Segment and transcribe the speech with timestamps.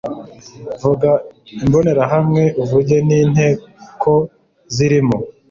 [0.81, 1.09] vuga
[1.63, 4.11] imbonerahamwe uvuge n inteko
[4.75, 5.17] zirimo